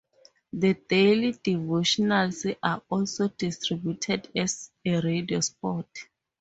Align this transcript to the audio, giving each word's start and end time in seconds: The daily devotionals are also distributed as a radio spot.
The 0.51 0.73
daily 0.89 1.33
devotionals 1.33 2.57
are 2.63 2.81
also 2.89 3.27
distributed 3.27 4.29
as 4.35 4.71
a 4.83 4.99
radio 4.99 5.41
spot. 5.41 5.85